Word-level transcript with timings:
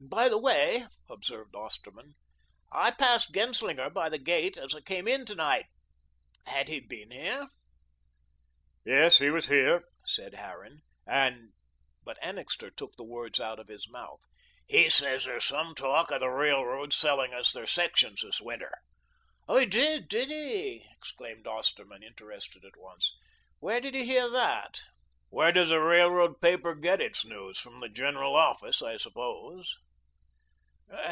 "By 0.00 0.28
the 0.28 0.38
way," 0.38 0.86
observed 1.10 1.56
Osterman, 1.56 2.14
"I 2.72 2.92
passed 2.92 3.32
Genslinger 3.34 3.90
by 3.90 4.08
the 4.08 4.18
gate 4.18 4.56
as 4.56 4.72
I 4.72 4.80
came 4.80 5.08
in 5.08 5.26
to 5.26 5.34
night. 5.34 5.66
Had 6.46 6.68
he 6.68 6.78
been 6.78 7.10
here?" 7.10 7.48
"Yes, 8.84 9.18
he 9.18 9.28
was 9.28 9.48
here," 9.48 9.82
said 10.06 10.34
Harran, 10.34 10.82
"and" 11.04 11.52
but 12.04 12.16
Annixter 12.22 12.70
took 12.70 12.94
the 12.96 13.02
words 13.02 13.40
out 13.40 13.58
of 13.58 13.66
his 13.66 13.88
mouth. 13.88 14.20
"He 14.68 14.88
says 14.88 15.24
there's 15.24 15.44
some 15.44 15.74
talk 15.74 16.12
of 16.12 16.20
the 16.20 16.30
railroad 16.30 16.92
selling 16.92 17.34
us 17.34 17.50
their 17.50 17.66
sections 17.66 18.22
this 18.22 18.40
winter." 18.40 18.72
"Oh, 19.48 19.56
he 19.58 19.66
did, 19.66 20.06
did 20.08 20.28
he?" 20.30 20.86
exclaimed 20.96 21.48
Osterman, 21.48 22.04
interested 22.04 22.64
at 22.64 22.76
once. 22.78 23.16
"Where 23.58 23.80
did 23.80 23.96
he 23.96 24.04
hear 24.04 24.28
that?" 24.30 24.80
"Where 25.30 25.50
does 25.50 25.72
a 25.72 25.80
railroad 25.80 26.40
paper 26.40 26.76
get 26.76 27.00
its 27.00 27.24
news? 27.24 27.58
From 27.58 27.80
the 27.80 27.88
General 27.88 28.36
Office, 28.36 28.80
I 28.80 28.96
suppose." 28.96 29.74